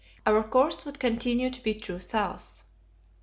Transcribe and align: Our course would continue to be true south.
Our 0.25 0.41
course 0.41 0.83
would 0.83 0.99
continue 0.99 1.51
to 1.51 1.61
be 1.61 1.75
true 1.75 1.99
south. 1.99 2.63